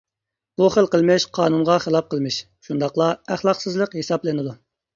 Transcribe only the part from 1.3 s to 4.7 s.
قانۇنغا خىلاپ قىلمىش، شۇنداقلا ئەخلاقسىزلىق ھېسابلىنىدۇ.